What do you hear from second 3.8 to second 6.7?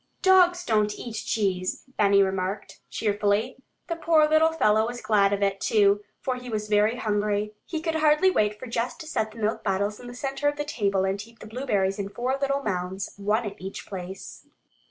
The poor little fellow was glad of it, too, for he was